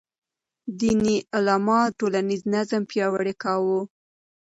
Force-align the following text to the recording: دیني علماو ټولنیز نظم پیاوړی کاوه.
دیني 0.79 1.15
علماو 1.35 1.93
ټولنیز 1.99 2.41
نظم 2.53 2.81
پیاوړی 2.91 3.33
کاوه. 3.43 3.79